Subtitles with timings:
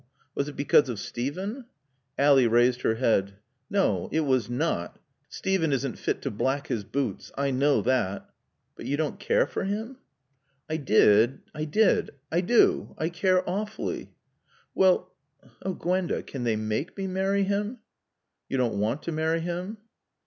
[0.33, 1.65] "Was it because of Steven?"
[2.17, 3.35] Ally raised her head.
[3.69, 4.09] "No.
[4.11, 4.97] It was not.
[5.29, 7.31] Steven isn't fit to black his boots.
[7.37, 8.27] I know that"
[8.75, 9.97] "But you don't care for him?"
[10.67, 12.15] "I did I did.
[12.31, 12.95] I do.
[12.97, 14.09] I care awfully"
[14.73, 15.13] "Well"
[15.61, 17.77] "Oh, Gwenda, can they make me marry him?"
[18.49, 19.77] "You don't want to marry him?"